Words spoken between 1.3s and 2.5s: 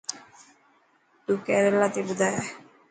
ڪيريلا تي ٻڌائي.